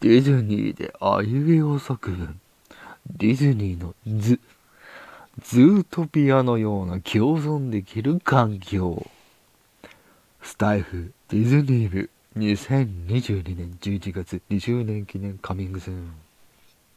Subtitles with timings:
[0.00, 2.40] ディズニーであいうえお作文。
[3.10, 4.38] ディズニーの図。
[5.42, 9.04] ズートピアのような共存できる環境。
[10.40, 16.27] スタイフディズニー部2022年11月20年記念カミングスーン。